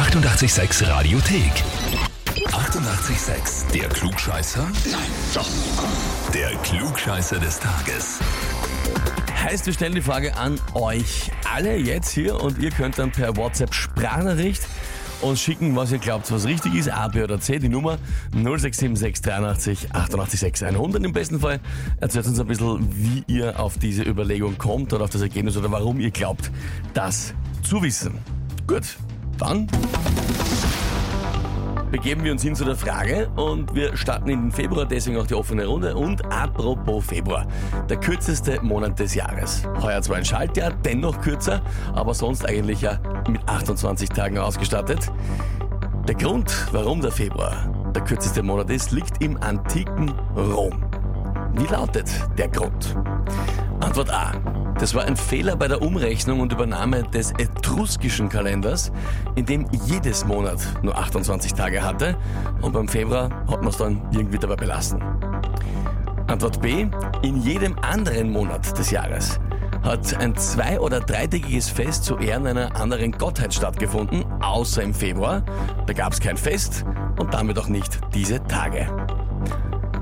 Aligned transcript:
886 0.00 0.88
Radiothek. 0.88 1.52
88,6. 2.46 3.70
Der 3.70 3.86
Klugscheißer? 3.90 4.66
Nein, 4.90 5.00
doch. 5.34 5.46
Der 6.32 6.56
Klugscheißer 6.62 7.38
des 7.38 7.60
Tages. 7.60 8.18
Heißt, 9.44 9.66
wir 9.66 9.74
stellen 9.74 9.94
die 9.94 10.00
Frage 10.00 10.34
an 10.38 10.58
euch 10.72 11.30
alle 11.52 11.76
jetzt 11.76 12.12
hier 12.12 12.40
und 12.40 12.58
ihr 12.60 12.70
könnt 12.70 12.98
dann 12.98 13.12
per 13.12 13.36
WhatsApp 13.36 13.74
Sprachnachricht 13.74 14.62
uns 15.20 15.38
schicken, 15.38 15.76
was 15.76 15.92
ihr 15.92 15.98
glaubt, 15.98 16.32
was 16.32 16.46
richtig 16.46 16.76
ist, 16.76 16.90
A, 16.90 17.08
B 17.08 17.22
oder 17.22 17.38
C, 17.38 17.58
die 17.58 17.68
Nummer 17.68 17.98
0676 18.32 19.20
83 19.20 19.92
88 19.92 20.40
6 20.40 20.62
100 20.62 21.04
im 21.04 21.12
besten 21.12 21.40
Fall. 21.40 21.60
Erzählt 22.00 22.26
uns 22.26 22.40
ein 22.40 22.46
bisschen, 22.46 22.88
wie 22.90 23.22
ihr 23.26 23.60
auf 23.60 23.76
diese 23.76 24.04
Überlegung 24.04 24.56
kommt 24.56 24.94
oder 24.94 25.04
auf 25.04 25.10
das 25.10 25.20
Ergebnis 25.20 25.58
oder 25.58 25.70
warum 25.70 26.00
ihr 26.00 26.10
glaubt, 26.10 26.50
das 26.94 27.34
zu 27.62 27.82
wissen. 27.82 28.18
Gut, 28.66 28.96
dann 29.40 29.66
begeben 31.90 32.22
wir 32.22 32.32
uns 32.32 32.42
hin 32.42 32.54
zu 32.54 32.64
der 32.64 32.76
Frage 32.76 33.28
und 33.36 33.74
wir 33.74 33.96
starten 33.96 34.30
in 34.30 34.42
den 34.42 34.52
Februar, 34.52 34.86
deswegen 34.86 35.16
auch 35.18 35.26
die 35.26 35.34
offene 35.34 35.66
Runde. 35.66 35.96
Und 35.96 36.24
apropos 36.32 37.04
Februar, 37.04 37.46
der 37.88 37.96
kürzeste 37.96 38.60
Monat 38.62 38.98
des 38.98 39.14
Jahres. 39.14 39.64
Heuer 39.82 40.00
zwar 40.00 40.16
ein 40.16 40.24
Schaltjahr, 40.24 40.72
dennoch 40.84 41.20
kürzer, 41.20 41.60
aber 41.92 42.14
sonst 42.14 42.46
eigentlich 42.46 42.80
ja 42.82 43.00
mit 43.28 43.40
28 43.48 44.08
Tagen 44.10 44.38
ausgestattet. 44.38 45.10
Der 46.06 46.14
Grund, 46.14 46.54
warum 46.72 47.00
der 47.00 47.12
Februar 47.12 47.92
der 47.94 48.02
kürzeste 48.02 48.42
Monat 48.42 48.70
ist, 48.70 48.92
liegt 48.92 49.22
im 49.22 49.36
antiken 49.42 50.10
Rom. 50.36 50.84
Wie 51.54 51.66
lautet 51.66 52.08
der 52.38 52.48
Grund? 52.48 52.96
Antwort 53.80 54.10
A. 54.10 54.32
Das 54.78 54.94
war 54.94 55.04
ein 55.04 55.16
Fehler 55.16 55.56
bei 55.56 55.68
der 55.68 55.82
Umrechnung 55.82 56.40
und 56.40 56.52
Übernahme 56.52 57.02
des 57.02 57.32
etruskischen 57.70 58.28
Kalenders, 58.28 58.90
in 59.36 59.46
dem 59.46 59.66
jedes 59.86 60.24
Monat 60.24 60.58
nur 60.82 60.96
28 60.96 61.54
Tage 61.54 61.82
hatte 61.82 62.16
und 62.62 62.72
beim 62.72 62.88
Februar 62.88 63.30
hat 63.48 63.60
man 63.60 63.68
es 63.68 63.76
dann 63.76 64.02
irgendwie 64.10 64.38
dabei 64.38 64.56
belassen. 64.56 65.00
Antwort 66.26 66.60
B. 66.60 66.86
In 67.22 67.40
jedem 67.42 67.78
anderen 67.78 68.30
Monat 68.30 68.76
des 68.76 68.90
Jahres 68.90 69.38
hat 69.82 70.16
ein 70.20 70.36
zwei- 70.36 70.80
oder 70.80 71.00
dreitägiges 71.00 71.68
Fest 71.70 72.04
zu 72.04 72.18
Ehren 72.18 72.46
einer 72.46 72.74
anderen 72.74 73.12
Gottheit 73.12 73.54
stattgefunden, 73.54 74.24
außer 74.42 74.82
im 74.82 74.92
Februar. 74.92 75.42
Da 75.86 75.92
gab 75.92 76.12
es 76.12 76.20
kein 76.20 76.36
Fest 76.36 76.84
und 77.18 77.32
damit 77.32 77.58
auch 77.58 77.68
nicht 77.68 78.00
diese 78.14 78.42
Tage. 78.44 78.86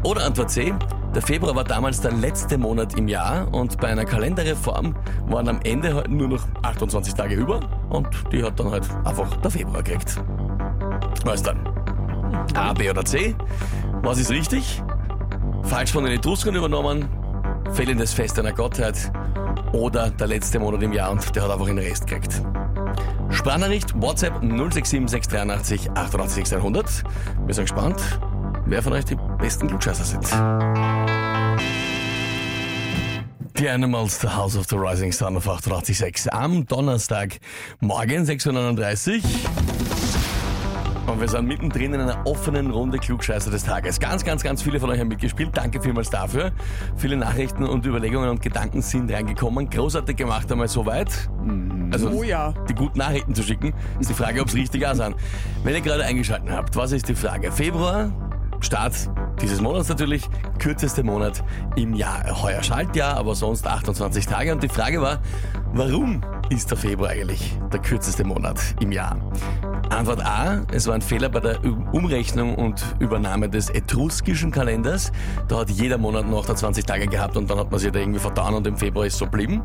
Oder 0.05 0.25
Antwort 0.25 0.51
C. 0.51 0.73
Der 1.19 1.27
Februar 1.27 1.57
war 1.57 1.65
damals 1.65 2.01
der 2.01 2.13
letzte 2.13 2.57
Monat 2.59 2.97
im 2.97 3.09
Jahr 3.09 3.53
und 3.53 3.81
bei 3.81 3.89
einer 3.89 4.05
Kalenderreform 4.05 4.95
waren 5.27 5.49
am 5.49 5.59
Ende 5.65 5.93
halt 5.93 6.09
nur 6.09 6.29
noch 6.29 6.47
28 6.63 7.13
Tage 7.13 7.35
über 7.35 7.59
und 7.91 8.07
die 8.31 8.41
hat 8.41 8.61
dann 8.61 8.71
halt 8.71 8.89
einfach 9.05 9.35
der 9.39 9.51
Februar 9.51 9.83
gekriegt. 9.83 10.15
Was 11.25 11.43
dann? 11.43 11.59
A, 12.55 12.73
B 12.73 12.89
oder 12.89 13.05
C? 13.05 13.35
Was 14.03 14.21
ist 14.21 14.31
richtig? 14.31 14.81
Falsch 15.65 15.91
von 15.91 16.05
den 16.05 16.13
Etruskern 16.13 16.55
übernommen, 16.55 17.09
fehlendes 17.73 18.15
Fest 18.15 18.39
einer 18.39 18.53
Gottheit 18.53 19.11
oder 19.73 20.11
der 20.11 20.29
letzte 20.29 20.61
Monat 20.61 20.85
im 20.85 20.93
Jahr 20.93 21.11
und 21.11 21.35
der 21.35 21.43
hat 21.43 21.51
einfach 21.51 21.67
den 21.67 21.79
Rest 21.79 22.07
gekriegt. 22.07 22.45
Sprachnachricht 23.31 24.01
WhatsApp 24.01 24.35
067 24.41 25.11
683 25.11 25.91
88 25.91 26.55
100. 26.55 27.03
Wir 27.45 27.55
sind 27.55 27.65
gespannt, 27.65 28.01
wer 28.67 28.83
von 28.83 28.93
euch 28.93 29.05
die 29.05 29.17
besten 29.39 29.67
Klugscheißer 29.67 30.05
sind. 30.05 31.08
Die 33.59 33.69
Animals, 33.69 34.21
The 34.21 34.29
House 34.29 34.57
of 34.57 34.67
the 34.69 34.77
Rising 34.77 35.11
Sun 35.11 35.37
auf 35.37 35.49
886 35.49 36.33
am 36.33 36.65
Donnerstag, 36.67 37.41
morgen 37.81 38.23
6.39 38.23 39.17
Uhr. 39.17 39.23
Und 41.13 41.21
wir 41.21 41.29
sind 41.29 41.49
mittendrin 41.49 41.93
in 41.95 42.03
einer 42.03 42.25
offenen 42.25 42.71
Runde 42.71 42.99
Klugscheißer 42.99 43.51
des 43.51 43.65
Tages. 43.65 43.99
Ganz, 43.99 44.25
ganz, 44.25 44.45
ganz 44.45 44.63
viele 44.63 44.79
von 44.79 44.91
euch 44.91 45.01
haben 45.01 45.09
mitgespielt. 45.09 45.51
Danke 45.55 45.83
vielmals 45.83 46.09
dafür. 46.09 46.53
Viele 46.97 47.17
Nachrichten 47.17 47.65
und 47.65 47.85
Überlegungen 47.85 48.31
und 48.31 48.43
Gedanken 48.43 48.81
sind 48.81 49.11
reingekommen. 49.11 49.69
Großartig 49.69 50.17
gemacht 50.17 50.53
einmal 50.53 50.69
soweit. 50.69 51.29
Also 51.91 52.11
Oh 52.11 52.23
ja. 52.23 52.55
die 52.69 52.75
guten 52.75 52.99
Nachrichten 52.99 53.35
zu 53.35 53.43
schicken. 53.43 53.75
Ist 53.99 54.11
die 54.11 54.15
Frage, 54.15 54.41
ob 54.41 54.47
es 54.47 54.55
richtig 54.55 54.87
auch 54.87 54.95
sind. 54.95 55.17
Wenn 55.65 55.75
ihr 55.75 55.81
gerade 55.81 56.05
eingeschaltet 56.05 56.51
habt, 56.51 56.77
was 56.77 56.93
ist 56.93 57.09
die 57.09 57.17
Frage? 57.17 57.51
Februar, 57.51 58.13
Start 58.61 59.11
dieses 59.41 59.61
Monats 59.61 59.89
natürlich, 59.89 60.29
kürzeste 60.59 61.03
Monat 61.03 61.43
im 61.77 61.95
Jahr. 61.95 62.43
Heuer 62.43 62.63
Schaltjahr, 62.63 63.17
aber 63.17 63.35
sonst 63.35 63.67
28 63.67 64.27
Tage. 64.27 64.53
Und 64.53 64.63
die 64.63 64.69
Frage 64.69 65.01
war, 65.01 65.21
warum 65.73 66.23
ist 66.51 66.71
der 66.71 66.79
Februar 66.79 67.11
eigentlich 67.11 67.57
der 67.73 67.81
kürzeste 67.81 68.25
Monat 68.25 68.59
im 68.81 68.93
Jahr? 68.93 69.17
Antwort 69.91 70.25
A, 70.25 70.63
es 70.73 70.87
war 70.87 70.95
ein 70.95 71.03
Fehler 71.03 71.29
bei 71.29 71.41
der 71.41 71.65
Umrechnung 71.93 72.55
und 72.57 72.85
Übernahme 72.99 73.49
des 73.49 73.71
etruskischen 73.71 74.51
Kalenders. 74.51 75.13
Da 75.49 75.61
hat 75.61 75.71
jeder 75.71 75.99
Monat 75.99 76.29
noch 76.29 76.47
20 76.47 76.85
Tage 76.85 77.07
gehabt 77.07 77.37
und 77.37 77.51
dann 77.51 77.59
hat 77.59 77.71
man 77.71 77.81
sich 77.81 77.91
da 77.91 77.99
irgendwie 77.99 78.21
vertan 78.21 78.55
und 78.55 78.67
im 78.67 78.77
Februar 78.77 79.07
ist 79.07 79.19
so 79.19 79.25
geblieben. 79.25 79.63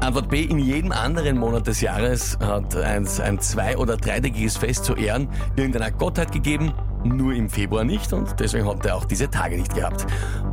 Antwort 0.00 0.28
B, 0.28 0.42
in 0.42 0.58
jedem 0.58 0.92
anderen 0.92 1.38
Monat 1.38 1.66
des 1.66 1.80
Jahres 1.80 2.38
hat 2.40 2.76
ein, 2.76 3.08
ein 3.22 3.40
zwei- 3.40 3.76
oder 3.76 3.96
dreitägiges 3.96 4.56
Fest 4.56 4.84
zu 4.84 4.94
Ehren 4.94 5.28
irgendeiner 5.56 5.90
Gottheit 5.90 6.32
gegeben 6.32 6.72
nur 7.08 7.34
im 7.34 7.48
Februar 7.48 7.84
nicht 7.84 8.12
und 8.12 8.38
deswegen 8.40 8.66
hat 8.66 8.84
er 8.86 8.96
auch 8.96 9.04
diese 9.04 9.30
Tage 9.30 9.56
nicht 9.56 9.74
gehabt. 9.74 10.06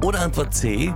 Oder 0.03 0.21
Antwort 0.21 0.53
C, 0.53 0.93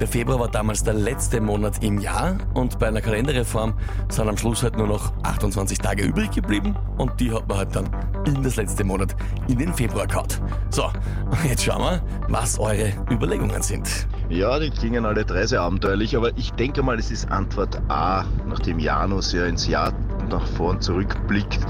der 0.00 0.08
Februar 0.08 0.40
war 0.40 0.48
damals 0.48 0.84
der 0.84 0.94
letzte 0.94 1.40
Monat 1.40 1.82
im 1.82 1.98
Jahr 1.98 2.38
und 2.54 2.78
bei 2.78 2.88
einer 2.88 3.00
Kalenderreform 3.00 3.74
sind 4.08 4.28
am 4.28 4.36
Schluss 4.36 4.62
halt 4.62 4.76
nur 4.76 4.86
noch 4.86 5.12
28 5.24 5.78
Tage 5.78 6.04
übrig 6.04 6.30
geblieben 6.30 6.76
und 6.96 7.18
die 7.20 7.32
hat 7.32 7.48
man 7.48 7.58
halt 7.58 7.74
dann 7.74 7.88
in 8.24 8.42
das 8.42 8.56
letzte 8.56 8.84
Monat 8.84 9.16
in 9.48 9.58
den 9.58 9.74
Februar 9.74 10.06
gehauen. 10.06 10.28
So, 10.70 10.84
und 10.84 11.44
jetzt 11.44 11.64
schauen 11.64 11.82
wir, 11.82 12.02
was 12.28 12.58
eure 12.58 12.92
Überlegungen 13.10 13.62
sind. 13.62 14.06
Ja, 14.28 14.58
die 14.58 14.70
klingen 14.70 15.06
alle 15.06 15.24
drei 15.24 15.46
sehr 15.46 15.62
abenteuerlich, 15.62 16.16
aber 16.16 16.36
ich 16.36 16.52
denke 16.52 16.82
mal, 16.82 16.98
es 16.98 17.10
ist 17.10 17.30
Antwort 17.30 17.80
A, 17.88 18.24
nachdem 18.46 18.78
Janus 18.78 19.32
ja 19.32 19.46
ins 19.46 19.66
Jahr 19.66 19.92
nach 20.28 20.46
vorn 20.46 20.80
zurückblickt. 20.80 21.60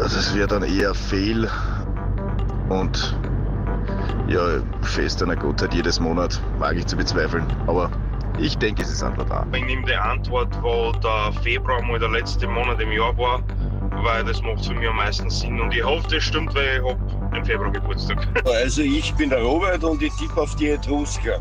Das 0.00 0.34
wäre 0.34 0.48
dann 0.48 0.62
eher 0.62 0.94
Fehl 0.94 1.48
und 2.72 3.16
ja, 4.28 4.60
Fest 4.82 5.22
einer 5.22 5.36
Gottheit 5.36 5.74
jedes 5.74 6.00
Monat, 6.00 6.40
wage 6.58 6.80
ich 6.80 6.86
zu 6.86 6.96
bezweifeln. 6.96 7.44
Aber 7.66 7.90
ich 8.38 8.56
denke, 8.58 8.82
es 8.82 8.90
ist 8.90 9.02
Antwort 9.02 9.30
A. 9.30 9.46
Ich 9.54 9.64
nehme 9.64 9.84
die 9.84 9.94
Antwort, 9.94 10.48
wo 10.62 10.92
der 10.92 11.32
Februar 11.42 11.82
mal 11.82 11.98
der 11.98 12.08
letzte 12.08 12.46
Monat 12.46 12.80
im 12.80 12.92
Jahr 12.92 13.16
war, 13.18 13.42
weil 14.02 14.24
das 14.24 14.42
macht 14.42 14.64
für 14.64 14.74
mich 14.74 14.88
am 14.88 14.96
meisten 14.96 15.28
Sinn. 15.28 15.60
Und 15.60 15.74
ich 15.74 15.84
hoffe, 15.84 16.06
das 16.10 16.22
stimmt, 16.22 16.54
weil 16.54 16.78
ich 16.78 16.82
hab 16.82 17.36
im 17.36 17.44
Februar 17.44 17.70
Geburtstag. 17.70 18.26
Also 18.44 18.82
ich 18.82 19.12
bin 19.14 19.30
der 19.30 19.42
Robert 19.42 19.84
und 19.84 20.02
ich 20.02 20.12
tippe 20.16 20.40
auf 20.40 20.54
die 20.56 20.70
Etrusker. 20.70 21.40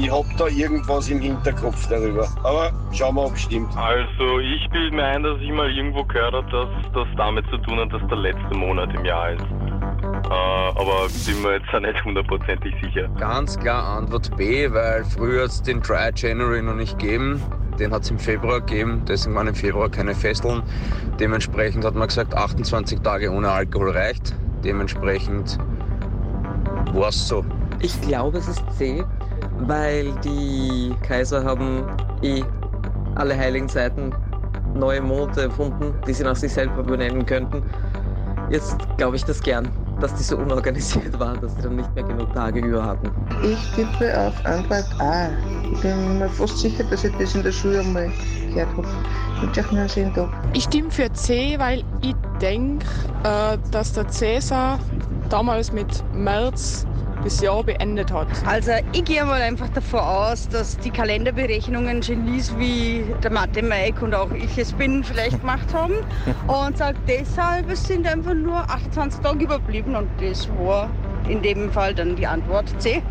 Ich 0.00 0.10
hab 0.10 0.24
da 0.38 0.46
irgendwas 0.46 1.08
im 1.10 1.20
Hinterkopf 1.20 1.86
darüber. 1.88 2.26
Aber 2.44 2.72
schauen 2.92 3.14
wir, 3.16 3.24
ob 3.26 3.34
es 3.34 3.42
stimmt. 3.42 3.76
Also 3.76 4.40
ich 4.40 4.68
bilde 4.70 4.96
mir 4.96 5.04
ein, 5.04 5.22
dass 5.22 5.38
ich 5.40 5.52
mal 5.52 5.70
irgendwo 5.70 6.02
gehört 6.04 6.34
habe, 6.34 6.50
dass 6.50 6.92
das 6.92 7.08
damit 7.16 7.44
zu 7.50 7.58
tun 7.58 7.78
hat, 7.78 7.92
dass 7.92 8.06
der 8.08 8.16
letzte 8.18 8.56
Monat 8.56 8.92
im 8.94 9.04
Jahr 9.04 9.32
ist. 9.32 9.44
Äh, 10.28 10.32
aber 10.32 11.06
bin 11.24 11.42
mir 11.42 11.54
jetzt 11.54 11.68
auch 11.72 11.80
nicht 11.80 12.04
hundertprozentig 12.04 12.74
sicher. 12.82 13.08
Ganz 13.18 13.58
klar 13.58 13.98
Antwort 13.98 14.36
B, 14.36 14.72
weil 14.72 15.04
früher 15.04 15.44
hat 15.44 15.50
es 15.50 15.62
den 15.62 15.80
Dry 15.80 16.10
January 16.14 16.62
noch 16.62 16.74
nicht 16.74 16.98
gegeben. 16.98 17.40
Den 17.78 17.92
hat 17.92 18.02
es 18.02 18.10
im 18.10 18.18
Februar 18.18 18.60
gegeben, 18.60 19.02
deswegen 19.06 19.36
waren 19.36 19.48
im 19.48 19.54
Februar 19.54 19.88
keine 19.88 20.14
Festeln. 20.14 20.62
Dementsprechend 21.20 21.84
hat 21.84 21.94
man 21.94 22.08
gesagt, 22.08 22.34
28 22.34 23.00
Tage 23.00 23.30
ohne 23.30 23.50
Alkohol 23.50 23.90
reicht. 23.90 24.34
Dementsprechend 24.64 25.58
war 26.92 27.10
es 27.10 27.28
so. 27.28 27.44
Ich 27.80 28.00
glaube, 28.00 28.38
es 28.38 28.48
ist 28.48 28.64
C, 28.76 29.04
weil 29.60 30.12
die 30.24 30.94
Kaiser 31.06 31.44
haben 31.44 31.84
eh 32.22 32.42
alle 33.14 33.36
heiligen 33.36 33.68
Seiten 33.68 34.12
neue 34.74 35.00
Monate 35.02 35.42
erfunden, 35.42 35.94
die 36.06 36.12
sie 36.12 36.24
nach 36.24 36.36
sich 36.36 36.52
selber 36.52 36.82
benennen 36.82 37.24
könnten. 37.26 37.62
Jetzt 38.50 38.76
glaube 38.96 39.16
ich 39.16 39.24
das 39.24 39.42
gern, 39.42 39.68
dass 40.00 40.14
die 40.14 40.22
so 40.22 40.36
unorganisiert 40.36 41.18
waren, 41.18 41.40
dass 41.40 41.54
sie 41.56 41.62
dann 41.62 41.76
nicht 41.76 41.94
mehr 41.94 42.04
genug 42.04 42.32
Tage 42.34 42.60
über 42.60 42.84
hatten. 42.84 43.10
Ich 43.42 43.58
tippe 43.74 44.18
auf 44.18 44.34
Antwort 44.44 44.86
A. 44.98 45.28
Ich 45.72 45.80
bin 45.80 46.18
mir 46.18 46.28
fast 46.28 46.58
sicher, 46.58 46.84
dass 46.84 47.04
ich 47.04 47.12
das 47.16 47.34
in 47.34 47.42
der 47.42 47.52
Schule 47.52 47.80
einmal 47.80 48.10
gehört 48.52 48.68
habe. 48.76 48.88
Ich 50.52 50.64
stimme 50.64 50.90
für 50.90 51.12
C, 51.12 51.58
weil 51.58 51.84
ich 52.02 52.14
denke, 52.40 52.86
äh, 53.24 53.58
dass 53.70 53.92
der 53.92 54.08
Cäsar 54.08 54.78
damals 55.28 55.72
mit 55.72 56.02
März 56.14 56.86
das 57.26 57.40
Jahr 57.40 57.64
beendet 57.64 58.12
hat. 58.12 58.28
Also 58.46 58.70
ich 58.92 59.04
gehe 59.04 59.24
mal 59.24 59.42
einfach 59.42 59.68
davon 59.70 59.98
aus, 59.98 60.48
dass 60.48 60.78
die 60.78 60.90
Kalenderberechnungen 60.90 62.00
Genies 62.00 62.56
wie 62.56 63.04
der 63.20 63.32
Mathe 63.32 63.62
Mike 63.62 64.04
und 64.04 64.14
auch 64.14 64.30
ich 64.30 64.56
es 64.56 64.72
bin 64.72 65.02
vielleicht 65.02 65.40
gemacht 65.40 65.74
haben 65.74 65.94
und 66.46 66.78
sage 66.78 66.98
deshalb, 67.08 67.68
es 67.68 67.82
sind 67.82 68.06
einfach 68.06 68.34
nur 68.34 68.58
28 68.70 69.20
Tage 69.20 69.44
überblieben 69.44 69.96
und 69.96 70.08
das 70.20 70.48
war 70.60 70.88
in 71.28 71.42
dem 71.42 71.72
Fall 71.72 71.94
dann 71.94 72.14
die 72.14 72.28
Antwort 72.28 72.80
C. 72.80 73.02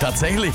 Tatsächlich. 0.00 0.54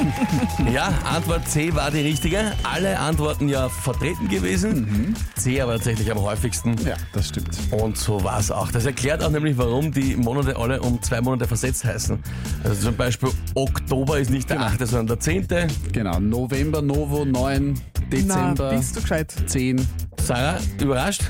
ja, 0.72 0.92
Antwort 1.04 1.48
C 1.48 1.74
war 1.74 1.90
die 1.90 2.00
richtige. 2.00 2.52
Alle 2.62 2.98
Antworten 2.98 3.48
ja 3.48 3.70
vertreten 3.70 4.28
gewesen. 4.28 5.16
C 5.34 5.60
aber 5.62 5.74
tatsächlich 5.74 6.10
am 6.10 6.20
häufigsten. 6.20 6.76
Ja, 6.84 6.94
das 7.12 7.28
stimmt. 7.28 7.56
Und 7.70 7.96
so 7.96 8.22
war 8.22 8.38
es 8.38 8.50
auch. 8.50 8.70
Das 8.70 8.84
erklärt 8.84 9.24
auch 9.24 9.30
nämlich, 9.30 9.56
warum 9.56 9.92
die 9.92 10.14
Monate 10.16 10.56
alle 10.56 10.82
um 10.82 11.00
zwei 11.02 11.22
Monate 11.22 11.48
versetzt 11.48 11.84
heißen. 11.86 12.18
Also 12.64 12.88
zum 12.88 12.96
Beispiel 12.96 13.30
Oktober 13.54 14.18
ist 14.18 14.30
nicht 14.30 14.50
der 14.50 14.60
8., 14.60 14.86
sondern 14.86 15.06
der 15.06 15.20
10. 15.20 15.46
Genau, 15.92 16.20
November, 16.20 16.82
Novo 16.82 17.24
9, 17.24 17.80
Dezember 18.12 18.70
Na, 18.72 18.76
bist 18.76 18.96
du 18.96 19.00
gescheit? 19.00 19.34
10, 19.46 19.86
Sarah, 20.20 20.58
überrascht? 20.80 21.22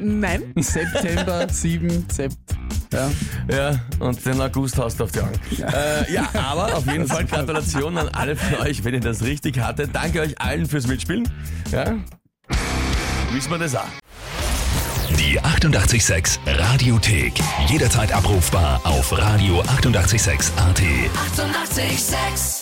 Nein. 0.00 0.52
September 0.56 1.46
7, 1.48 2.06
Sept. 2.10 2.51
Ja. 2.92 3.10
Ja, 3.50 3.80
und 3.98 4.24
den 4.24 4.40
August 4.40 4.78
hast 4.78 5.00
du 5.00 5.04
auf 5.04 5.12
die 5.12 5.20
Augen. 5.20 5.40
Äh, 5.50 6.12
ja, 6.12 6.28
aber 6.34 6.76
auf 6.76 6.86
jeden 6.86 7.06
Fall 7.06 7.24
Gratulation 7.24 7.96
an 7.98 8.08
alle 8.10 8.36
von 8.36 8.66
euch, 8.66 8.84
wenn 8.84 8.94
ihr 8.94 9.00
das 9.00 9.22
richtig 9.22 9.58
hattet. 9.58 9.90
Danke 9.94 10.20
euch 10.20 10.40
allen 10.40 10.66
fürs 10.66 10.86
Mitspielen. 10.86 11.28
Ja, 11.70 11.94
wissen 13.32 13.50
wir 13.50 13.58
das 13.58 13.74
auch. 13.74 13.84
Die 15.18 15.38
886 15.40 16.40
Radiothek. 16.46 17.34
Jederzeit 17.68 18.12
abrufbar 18.12 18.80
auf 18.84 19.12
radio886.at. 19.12 20.52
886! 20.52 20.52
886 21.36 22.61